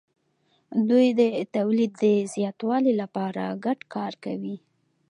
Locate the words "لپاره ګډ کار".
3.01-4.13